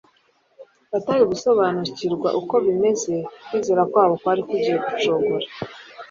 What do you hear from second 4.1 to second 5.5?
kwari kugiye gucogora,